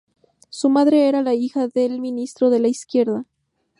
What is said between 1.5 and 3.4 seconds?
del Ministro de la Izquierda.